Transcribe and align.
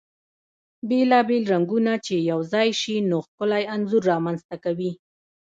بيلا 0.89 1.19
بيل 1.29 1.43
رنګونه 1.53 1.93
چی 2.05 2.15
يو 2.31 2.39
ځاي 2.51 2.69
شي، 2.81 2.95
نو 3.09 3.17
ښکلی 3.25 3.63
انځور 3.73 4.03
رامنځته 4.11 4.55
کوي. 4.63 4.91